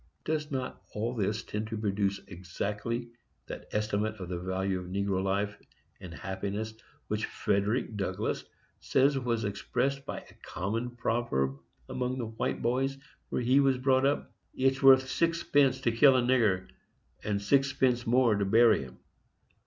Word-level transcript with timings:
Does 0.25 0.49
not 0.49 0.81
all 0.95 1.13
this 1.13 1.43
tend 1.43 1.67
to 1.67 1.77
produce 1.77 2.19
exactly 2.25 3.09
that 3.45 3.67
estimate 3.71 4.15
of 4.15 4.29
the 4.29 4.39
value 4.39 4.79
of 4.79 4.87
negro 4.87 5.21
life 5.21 5.55
and 5.99 6.11
happiness 6.11 6.73
which 7.07 7.27
Frederic 7.27 7.95
Douglass 7.95 8.43
says 8.79 9.19
was 9.19 9.43
expressed 9.45 10.03
by 10.07 10.21
a 10.21 10.33
common 10.41 10.89
proverb 10.95 11.59
among 11.87 12.17
the 12.17 12.25
white 12.25 12.63
boys 12.63 12.97
where 13.29 13.43
he 13.43 13.59
was 13.59 13.77
brought 13.77 14.07
up: 14.07 14.33
"It's 14.55 14.81
worth 14.81 15.07
sixpence 15.07 15.79
to 15.81 15.91
kill 15.91 16.15
a 16.17 16.21
nigger, 16.23 16.67
and 17.23 17.39
sixpence 17.39 18.07
more 18.07 18.33
to 18.33 18.43
bury 18.43 18.81
him"? 18.81 18.97